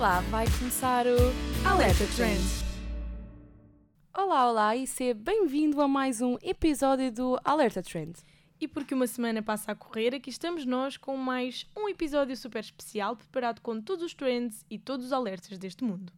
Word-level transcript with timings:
lá, 0.00 0.20
vai 0.30 0.46
começar 0.58 1.04
o 1.06 1.68
Alerta 1.68 2.06
Trend. 2.16 2.40
Olá, 4.16 4.48
olá 4.48 4.74
e 4.74 4.86
seja 4.86 5.12
bem-vindo 5.12 5.78
a 5.82 5.86
mais 5.86 6.22
um 6.22 6.38
episódio 6.40 7.12
do 7.12 7.38
Alerta 7.44 7.82
Trend. 7.82 8.14
E 8.58 8.66
porque 8.66 8.94
uma 8.94 9.06
semana 9.06 9.42
passa 9.42 9.72
a 9.72 9.74
correr, 9.74 10.14
aqui 10.14 10.30
estamos 10.30 10.64
nós 10.64 10.96
com 10.96 11.18
mais 11.18 11.66
um 11.76 11.86
episódio 11.86 12.34
super 12.34 12.60
especial 12.60 13.14
preparado 13.14 13.60
com 13.60 13.78
todos 13.78 14.02
os 14.02 14.14
trends 14.14 14.64
e 14.70 14.78
todos 14.78 15.04
os 15.04 15.12
alertas 15.12 15.58
deste 15.58 15.84
mundo. 15.84 16.10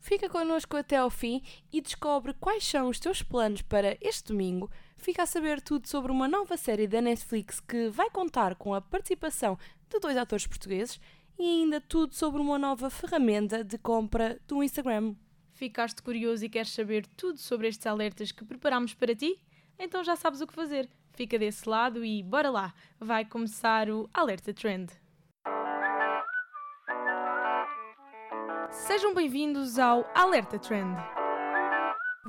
Fica 0.00 0.28
connosco 0.28 0.76
até 0.76 0.96
ao 0.96 1.08
fim 1.08 1.40
e 1.72 1.80
descobre 1.80 2.34
quais 2.34 2.66
são 2.66 2.88
os 2.88 2.98
teus 2.98 3.22
planos 3.22 3.62
para 3.62 3.96
este 4.00 4.32
domingo. 4.32 4.68
Fica 4.96 5.22
a 5.22 5.26
saber 5.26 5.60
tudo 5.60 5.86
sobre 5.86 6.10
uma 6.10 6.26
nova 6.26 6.56
série 6.56 6.88
da 6.88 7.00
Netflix 7.00 7.60
que 7.60 7.90
vai 7.90 8.10
contar 8.10 8.56
com 8.56 8.74
a 8.74 8.80
participação 8.80 9.56
de 9.88 10.00
dois 10.00 10.16
atores 10.16 10.48
portugueses 10.48 10.98
e 11.40 11.62
ainda 11.62 11.80
tudo 11.80 12.14
sobre 12.14 12.38
uma 12.38 12.58
nova 12.58 12.90
ferramenta 12.90 13.64
de 13.64 13.78
compra 13.78 14.38
do 14.46 14.62
Instagram. 14.62 15.14
Ficaste 15.52 16.02
curioso 16.02 16.44
e 16.44 16.50
queres 16.50 16.70
saber 16.70 17.06
tudo 17.16 17.38
sobre 17.38 17.66
estes 17.66 17.86
alertas 17.86 18.30
que 18.30 18.44
preparamos 18.44 18.92
para 18.92 19.16
ti? 19.16 19.40
Então 19.78 20.04
já 20.04 20.16
sabes 20.16 20.42
o 20.42 20.46
que 20.46 20.52
fazer. 20.52 20.86
Fica 21.14 21.38
desse 21.38 21.66
lado 21.66 22.04
e 22.04 22.22
bora 22.22 22.50
lá! 22.50 22.74
Vai 22.98 23.24
começar 23.24 23.88
o 23.88 24.08
Alerta 24.12 24.52
Trend. 24.52 24.90
Sejam 28.70 29.14
bem-vindos 29.14 29.78
ao 29.78 30.04
Alerta 30.14 30.58
Trend. 30.58 30.94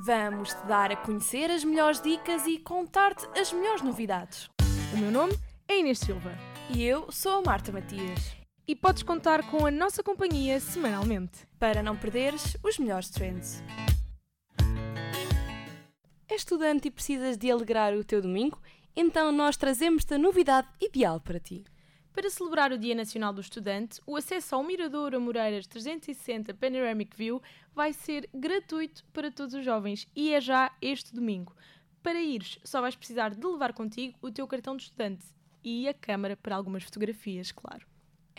Vamos 0.05 0.53
te 0.53 0.65
dar 0.67 0.89
a 0.89 0.95
conhecer 0.95 1.51
as 1.51 1.65
melhores 1.65 2.01
dicas 2.01 2.47
e 2.47 2.57
contar-te 2.57 3.27
as 3.37 3.51
melhores 3.51 3.81
novidades. 3.81 4.49
O 4.93 4.97
meu 4.97 5.11
nome 5.11 5.33
é 5.67 5.79
Inês 5.79 5.99
Silva 5.99 6.31
E 6.73 6.81
eu 6.83 7.11
sou 7.11 7.39
a 7.39 7.41
Marta 7.41 7.73
Matias. 7.73 8.40
E 8.71 8.75
podes 8.75 9.03
contar 9.03 9.45
com 9.49 9.65
a 9.65 9.69
nossa 9.69 10.01
companhia 10.01 10.57
semanalmente. 10.57 11.45
para 11.59 11.83
não 11.83 11.97
perderes 11.97 12.55
os 12.63 12.79
melhores 12.79 13.09
trends. 13.09 13.61
És 16.29 16.39
estudante 16.39 16.87
e 16.87 16.91
precisas 16.91 17.37
de 17.37 17.51
alegrar 17.51 17.93
o 17.93 18.03
teu 18.05 18.21
domingo? 18.21 18.61
Então 18.95 19.29
nós 19.29 19.57
trazemos-te 19.57 20.13
a 20.13 20.17
novidade 20.17 20.69
ideal 20.79 21.19
para 21.19 21.37
ti. 21.37 21.65
Para 22.13 22.29
celebrar 22.29 22.71
o 22.71 22.77
Dia 22.77 22.95
Nacional 22.95 23.33
do 23.33 23.41
Estudante, 23.41 23.99
o 24.07 24.15
acesso 24.15 24.55
ao 24.55 24.63
Mirador 24.63 25.13
Amoreiras 25.13 25.67
360 25.67 26.53
Panoramic 26.53 27.15
View 27.17 27.41
vai 27.75 27.91
ser 27.91 28.29
gratuito 28.33 29.03
para 29.11 29.29
todos 29.29 29.53
os 29.53 29.65
jovens 29.65 30.07
e 30.15 30.33
é 30.33 30.39
já 30.39 30.71
este 30.81 31.13
domingo. 31.13 31.53
Para 32.01 32.21
ires, 32.21 32.57
só 32.63 32.79
vais 32.79 32.95
precisar 32.95 33.35
de 33.35 33.45
levar 33.45 33.73
contigo 33.73 34.17
o 34.21 34.31
teu 34.31 34.47
cartão 34.47 34.77
de 34.77 34.83
estudante 34.83 35.25
e 35.61 35.89
a 35.89 35.93
câmara 35.93 36.37
para 36.37 36.55
algumas 36.55 36.83
fotografias, 36.83 37.51
claro. 37.51 37.90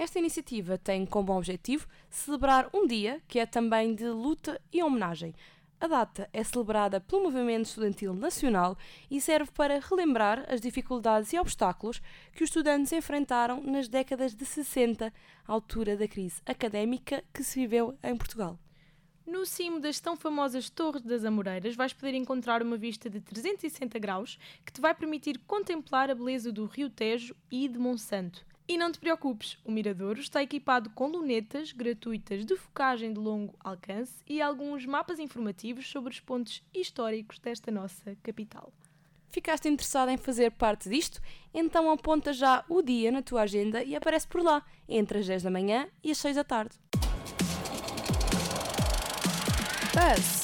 Esta 0.03 0.19
iniciativa 0.19 0.77
tem 0.77 1.06
como 1.06 1.33
objetivo 1.33 1.86
celebrar 2.11 2.69
um 2.75 2.89
dia 2.89 3.22
que 3.28 3.39
é 3.39 3.47
também 3.47 3.95
de 3.95 4.08
luta 4.08 4.61
e 4.72 4.83
homenagem. 4.83 5.33
A 5.81 5.86
data 5.86 6.28
é 6.33 6.42
celebrada 6.42 7.00
pelo 7.00 7.22
Movimento 7.22 7.67
Estudantil 7.67 8.12
Nacional 8.12 8.77
e 9.08 9.20
serve 9.20 9.53
para 9.53 9.78
relembrar 9.78 10.45
as 10.53 10.61
dificuldades 10.61 11.33
e 11.33 11.39
obstáculos 11.39 12.03
que 12.33 12.42
os 12.42 12.50
estudantes 12.50 12.91
enfrentaram 12.91 13.62
nas 13.62 13.86
décadas 13.86 14.34
de 14.34 14.45
60, 14.45 15.06
à 15.06 15.53
altura 15.53 15.97
da 15.97 16.08
crise 16.08 16.42
académica 16.45 17.23
que 17.33 17.45
se 17.45 17.61
viveu 17.61 17.97
em 18.03 18.17
Portugal. 18.17 18.58
No 19.25 19.47
cimo 19.47 19.78
das 19.78 20.00
tão 20.00 20.17
famosas 20.17 20.69
Torres 20.69 21.03
das 21.03 21.25
Amoreiras 21.25 21.77
vais 21.77 21.92
poder 21.92 22.14
encontrar 22.14 22.61
uma 22.61 22.77
vista 22.77 23.08
de 23.08 23.20
360 23.20 24.00
graus 24.00 24.36
que 24.67 24.73
te 24.73 24.80
vai 24.80 24.97
permitir 24.97 25.39
contemplar 25.47 26.11
a 26.11 26.14
beleza 26.17 26.51
do 26.51 26.67
Rio 26.67 26.90
Tejo 26.90 27.36
e 27.48 27.69
de 27.69 27.79
Monsanto. 27.79 28.45
E 28.72 28.78
não 28.78 28.90
te 28.90 28.98
preocupes, 28.98 29.58
o 29.66 29.70
Miradouro 29.70 30.18
está 30.18 30.42
equipado 30.42 30.88
com 30.94 31.06
lunetas 31.06 31.72
gratuitas 31.72 32.42
de 32.42 32.56
focagem 32.56 33.12
de 33.12 33.20
longo 33.20 33.55
alcance 33.60 34.14
e 34.27 34.40
alguns 34.40 34.86
mapas 34.86 35.18
informativos 35.18 35.90
sobre 35.90 36.10
os 36.10 36.20
pontos 36.20 36.62
históricos 36.72 37.38
desta 37.38 37.70
nossa 37.70 38.16
capital. 38.22 38.72
Ficaste 39.30 39.68
interessado 39.68 40.08
em 40.08 40.16
fazer 40.16 40.52
parte 40.52 40.88
disto? 40.88 41.20
Então 41.52 41.90
aponta 41.90 42.33
já 42.33 42.64
o 42.66 42.80
dia 42.80 43.12
na 43.12 43.20
tua 43.20 43.42
agenda 43.42 43.84
e 43.84 43.94
aparece 43.94 44.27
por 44.27 44.42
lá, 44.42 44.64
entre 44.89 45.18
as 45.18 45.27
10 45.27 45.42
da 45.42 45.50
manhã 45.50 45.86
e 46.02 46.10
as 46.10 46.16
6 46.16 46.36
da 46.36 46.44
tarde. 46.44 46.74
Buzz! 49.92 50.42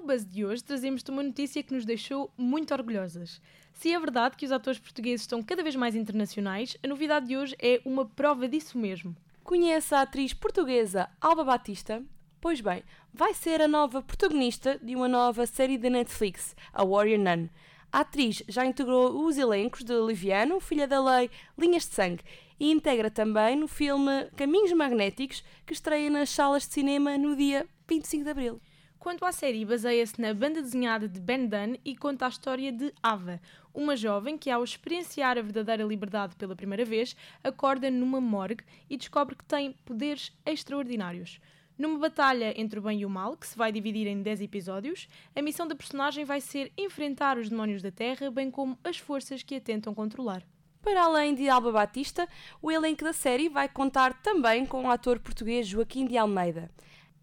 No 0.00 0.06
Buzz 0.06 0.24
de 0.24 0.46
hoje 0.46 0.64
trazemos-te 0.64 1.10
uma 1.10 1.22
notícia 1.22 1.62
que 1.62 1.74
nos 1.74 1.84
deixou 1.84 2.32
muito 2.34 2.72
orgulhosas. 2.72 3.38
Se 3.74 3.92
é 3.92 4.00
verdade 4.00 4.34
que 4.34 4.46
os 4.46 4.50
atores 4.50 4.80
portugueses 4.80 5.20
estão 5.20 5.42
cada 5.42 5.62
vez 5.62 5.76
mais 5.76 5.94
internacionais, 5.94 6.74
a 6.82 6.88
novidade 6.88 7.26
de 7.26 7.36
hoje 7.36 7.54
é 7.58 7.82
uma 7.84 8.06
prova 8.06 8.48
disso 8.48 8.78
mesmo. 8.78 9.14
Conhece 9.44 9.94
a 9.94 10.00
atriz 10.00 10.32
portuguesa 10.32 11.10
Alba 11.20 11.44
Batista? 11.44 12.02
Pois 12.40 12.62
bem, 12.62 12.82
vai 13.12 13.34
ser 13.34 13.60
a 13.60 13.68
nova 13.68 14.00
protagonista 14.00 14.80
de 14.82 14.96
uma 14.96 15.06
nova 15.06 15.44
série 15.44 15.76
da 15.76 15.90
Netflix, 15.90 16.56
a 16.72 16.82
Warrior 16.82 17.18
Nun. 17.18 17.50
A 17.92 18.00
atriz 18.00 18.42
já 18.48 18.64
integrou 18.64 19.26
os 19.26 19.36
elencos 19.36 19.84
de 19.84 19.92
Liviano, 19.92 20.60
Filha 20.60 20.88
da 20.88 20.98
Lei, 20.98 21.30
Linhas 21.58 21.86
de 21.86 21.94
Sangue 21.94 22.24
e 22.58 22.72
integra 22.72 23.10
também 23.10 23.54
no 23.54 23.68
filme 23.68 24.30
Caminhos 24.34 24.72
Magnéticos, 24.72 25.44
que 25.66 25.74
estreia 25.74 26.08
nas 26.08 26.30
salas 26.30 26.66
de 26.66 26.72
cinema 26.72 27.18
no 27.18 27.36
dia 27.36 27.66
25 27.86 28.24
de 28.24 28.30
Abril. 28.30 28.60
Quanto 29.00 29.24
à 29.24 29.32
série, 29.32 29.64
baseia-se 29.64 30.20
na 30.20 30.34
banda 30.34 30.60
desenhada 30.60 31.08
de 31.08 31.18
Ben 31.18 31.46
Dunn 31.46 31.78
e 31.82 31.96
conta 31.96 32.26
a 32.26 32.28
história 32.28 32.70
de 32.70 32.92
Ava, 33.02 33.40
uma 33.72 33.96
jovem 33.96 34.36
que, 34.36 34.50
ao 34.50 34.62
experienciar 34.62 35.38
a 35.38 35.42
verdadeira 35.42 35.82
liberdade 35.82 36.36
pela 36.36 36.54
primeira 36.54 36.84
vez, 36.84 37.16
acorda 37.42 37.90
numa 37.90 38.20
morgue 38.20 38.62
e 38.90 38.98
descobre 38.98 39.34
que 39.34 39.44
tem 39.44 39.72
poderes 39.86 40.36
extraordinários. 40.44 41.40
Numa 41.78 41.98
batalha 41.98 42.52
entre 42.60 42.78
o 42.78 42.82
bem 42.82 43.00
e 43.00 43.06
o 43.06 43.08
mal, 43.08 43.38
que 43.38 43.46
se 43.46 43.56
vai 43.56 43.72
dividir 43.72 44.06
em 44.06 44.20
10 44.20 44.42
episódios, 44.42 45.08
a 45.34 45.40
missão 45.40 45.66
da 45.66 45.74
personagem 45.74 46.26
vai 46.26 46.42
ser 46.42 46.70
enfrentar 46.76 47.38
os 47.38 47.48
demónios 47.48 47.80
da 47.80 47.90
Terra, 47.90 48.30
bem 48.30 48.50
como 48.50 48.78
as 48.84 48.98
forças 48.98 49.42
que 49.42 49.54
a 49.54 49.60
tentam 49.62 49.94
controlar. 49.94 50.42
Para 50.82 51.04
além 51.04 51.34
de 51.34 51.48
Alba 51.48 51.72
Batista, 51.72 52.28
o 52.60 52.70
elenco 52.70 53.02
da 53.02 53.14
série 53.14 53.48
vai 53.48 53.66
contar 53.66 54.20
também 54.22 54.66
com 54.66 54.84
o 54.84 54.90
ator 54.90 55.18
português 55.18 55.66
Joaquim 55.66 56.06
de 56.06 56.18
Almeida. 56.18 56.70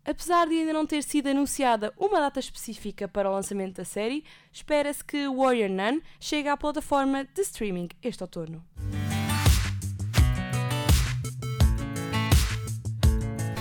Apesar 0.09 0.47
de 0.47 0.57
ainda 0.57 0.71
não 0.71 0.85
ter 0.85 1.03
sido 1.03 1.27
anunciada 1.27 1.93
uma 1.97 2.21
data 2.21 2.39
específica 2.39 3.09
para 3.09 3.29
o 3.29 3.33
lançamento 3.33 3.75
da 3.75 3.83
série, 3.83 4.23
espera-se 4.53 5.03
que 5.03 5.27
Warrior 5.27 5.69
Nun 5.69 5.99
chegue 6.17 6.47
à 6.47 6.55
plataforma 6.55 7.25
de 7.25 7.41
streaming 7.41 7.89
este 8.01 8.23
outono. 8.23 8.63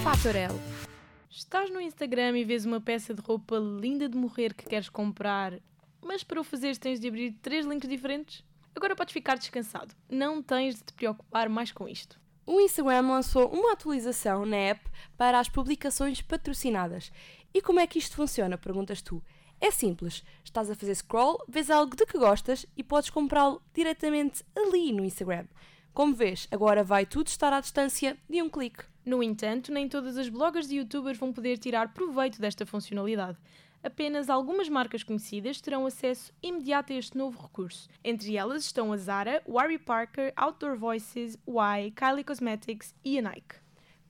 Fatorel. 0.05 0.55
Estás 1.29 1.69
no 1.69 1.81
Instagram 1.81 2.39
e 2.39 2.45
vês 2.45 2.65
uma 2.65 2.81
peça 2.81 3.13
de 3.13 3.21
roupa 3.21 3.57
linda 3.59 4.09
de 4.09 4.17
morrer 4.17 4.55
que 4.55 4.69
queres 4.69 4.89
comprar, 4.89 5.59
mas 6.01 6.23
para 6.23 6.41
o 6.41 6.45
fazeres 6.45 6.79
tens 6.79 7.01
de 7.01 7.09
abrir 7.09 7.33
três 7.43 7.67
links 7.67 7.89
diferentes? 7.89 8.45
Agora 8.73 8.95
podes 8.95 9.13
ficar 9.13 9.37
descansado. 9.37 9.97
Não 10.09 10.41
tens 10.41 10.77
de 10.77 10.85
te 10.85 10.93
preocupar 10.93 11.49
mais 11.49 11.73
com 11.73 11.89
isto. 11.89 12.21
O 12.49 12.61
Instagram 12.61 13.09
lançou 13.09 13.49
uma 13.49 13.73
atualização 13.73 14.47
na 14.47 14.57
app 14.57 14.89
para 15.17 15.41
as 15.41 15.49
publicações 15.49 16.23
patrocinadas. 16.23 17.11
E 17.53 17.61
como 17.61 17.81
é 17.81 17.89
que 17.89 17.99
isto 17.99 18.15
funciona? 18.15 18.57
Perguntas 18.57 19.03
tu. 19.03 19.21
É 19.61 19.73
simples, 19.73 20.23
estás 20.45 20.71
a 20.71 20.77
fazer 20.77 20.95
scroll, 20.95 21.43
vês 21.49 21.71
algo 21.71 21.97
de 21.97 22.07
que 22.07 22.17
gostas 22.17 22.65
e 22.77 22.85
podes 22.85 23.11
comprá-lo 23.11 23.61
diretamente 23.75 24.45
ali 24.55 24.93
no 24.93 25.05
Instagram. 25.05 25.47
Como 25.93 26.15
vês, 26.15 26.47
agora 26.53 26.85
vai 26.85 27.05
tudo 27.05 27.27
estar 27.27 27.53
à 27.53 27.61
distância 27.61 28.17
de 28.31 28.41
um 28.41 28.49
clique. 28.49 28.85
No 29.05 29.25
entanto, 29.25 29.73
nem 29.73 29.89
todas 29.89 30.17
as 30.17 30.29
bloggers 30.29 30.71
e 30.71 30.77
youtubers 30.77 31.19
vão 31.19 31.33
poder 31.33 31.59
tirar 31.59 31.95
proveito 31.95 32.41
desta 32.41 32.65
funcionalidade. 32.65 33.39
Apenas 33.83 34.29
algumas 34.29 34.69
marcas 34.69 35.03
conhecidas 35.03 35.61
terão 35.61 35.87
acesso 35.87 36.33
imediato 36.43 36.93
a 36.93 36.97
este 36.97 37.17
novo 37.17 37.41
recurso. 37.41 37.89
Entre 38.03 38.37
elas 38.37 38.65
estão 38.65 38.93
a 38.93 38.97
Zara, 38.97 39.43
Warby 39.47 39.79
Parker, 39.79 40.33
Outdoor 40.37 40.77
Voices, 40.77 41.39
Y, 41.47 41.93
Kylie 41.93 42.25
Cosmetics 42.25 42.95
e 43.05 43.19
a 43.19 43.23
Nike. 43.23 43.57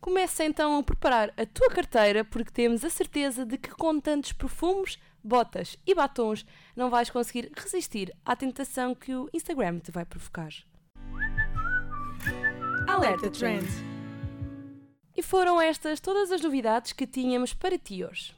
Começa 0.00 0.44
então 0.44 0.78
a 0.78 0.82
preparar 0.82 1.32
a 1.36 1.44
tua 1.44 1.68
carteira 1.68 2.24
porque 2.24 2.52
temos 2.52 2.84
a 2.84 2.90
certeza 2.90 3.44
de 3.44 3.58
que 3.58 3.70
com 3.70 3.98
tantos 3.98 4.32
perfumes, 4.32 4.98
botas 5.22 5.76
e 5.84 5.94
batons 5.94 6.46
não 6.76 6.88
vais 6.88 7.10
conseguir 7.10 7.50
resistir 7.56 8.14
à 8.24 8.36
tentação 8.36 8.94
que 8.94 9.14
o 9.14 9.28
Instagram 9.32 9.80
te 9.80 9.90
vai 9.90 10.04
provocar. 10.04 10.50
Alerta 12.86 13.30
Trend. 13.30 13.66
E 15.16 15.22
foram 15.22 15.60
estas 15.60 15.98
todas 15.98 16.30
as 16.30 16.40
novidades 16.40 16.92
que 16.92 17.06
tínhamos 17.06 17.52
para 17.52 17.78
ti 17.78 18.04
hoje. 18.04 18.36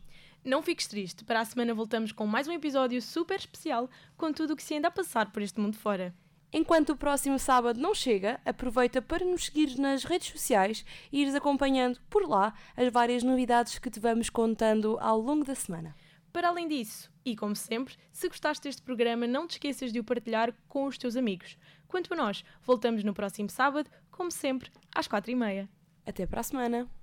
Não 0.49 0.62
fiques 0.62 0.87
triste, 0.87 1.27
para 1.27 1.41
a 1.41 1.45
semana 1.45 1.75
voltamos 1.75 2.11
com 2.11 2.27
mais 2.27 2.49
um 2.49 2.53
episódio 2.53 3.03
super 3.03 3.39
especial 3.39 3.87
com 4.17 4.33
tudo 4.33 4.55
o 4.55 4.56
que 4.56 4.62
se 4.62 4.75
anda 4.75 4.89
a 4.89 4.91
passar 4.91 5.31
por 5.31 5.43
este 5.43 5.61
mundo 5.61 5.77
fora. 5.77 6.15
Enquanto 6.50 6.89
o 6.89 6.97
próximo 6.97 7.39
sábado 7.39 7.79
não 7.79 7.95
chega, 7.95 8.41
aproveita 8.47 9.03
para 9.03 9.27
nos 9.27 9.45
seguir 9.45 9.79
nas 9.79 10.05
redes 10.05 10.29
sociais 10.29 10.87
e 11.12 11.21
ires 11.21 11.35
acompanhando 11.35 12.00
por 12.09 12.27
lá 12.27 12.55
as 12.75 12.91
várias 12.91 13.23
novidades 13.23 13.79
que 13.79 13.91
te 13.91 14.00
vamos 14.00 14.31
contando 14.31 14.97
ao 15.03 15.21
longo 15.21 15.45
da 15.45 15.55
semana. 15.55 15.95
Para 16.33 16.49
além 16.49 16.67
disso, 16.67 17.12
e 17.27 17.37
como 17.37 17.55
sempre, 17.55 17.97
se 18.11 18.27
gostaste 18.27 18.65
deste 18.65 18.81
programa, 18.81 19.27
não 19.27 19.47
te 19.47 19.56
esqueças 19.56 19.93
de 19.93 20.00
o 20.00 20.05
partilhar 20.05 20.55
com 20.67 20.87
os 20.87 20.97
teus 20.97 21.15
amigos. 21.15 21.59
Quanto 21.87 22.15
a 22.15 22.17
nós, 22.17 22.43
voltamos 22.62 23.05
no 23.05 23.12
próximo 23.12 23.50
sábado, 23.50 23.91
como 24.11 24.31
sempre, 24.31 24.71
às 24.95 25.06
quatro 25.06 25.31
e 25.31 25.35
meia. 25.35 25.69
Até 26.06 26.27
para 26.27 26.41
a 26.41 26.43
semana! 26.43 26.98